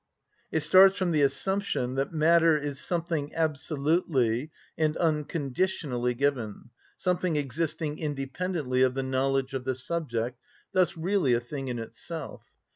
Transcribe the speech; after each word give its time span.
It 0.51 0.61
starts 0.61 0.97
from 0.97 1.11
the 1.11 1.21
assumption 1.21 1.93
that 1.93 2.11
matter 2.11 2.57
is 2.57 2.79
something 2.79 3.35
absolutely 3.35 4.49
and 4.75 4.97
unconditionally 4.97 6.15
given, 6.15 6.71
something 6.97 7.35
existing 7.35 7.99
independently 7.99 8.81
of 8.81 8.95
the 8.95 9.03
knowledge 9.03 9.53
of 9.53 9.63
the 9.63 9.75
subject, 9.75 10.39
thus 10.71 10.97
really 10.97 11.35
a 11.35 11.39
thing 11.39 11.67
in 11.67 11.77
itself. 11.77 12.41